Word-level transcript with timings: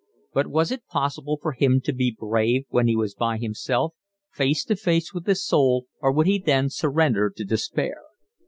But 0.33 0.47
was 0.47 0.71
it 0.71 0.87
possible 0.87 1.37
for 1.39 1.51
him 1.51 1.79
to 1.81 1.93
be 1.93 2.09
brave 2.17 2.65
when 2.69 2.87
he 2.87 2.95
was 2.95 3.13
by 3.13 3.37
himself, 3.37 3.93
face 4.31 4.63
to 4.65 4.75
face 4.75 5.13
with 5.13 5.27
his 5.27 5.45
soul, 5.45 5.85
or 5.99 6.11
would 6.11 6.25
he 6.25 6.39
then 6.39 6.71
surrender 6.71 7.29
to 7.29 7.45
despair? 7.45 8.01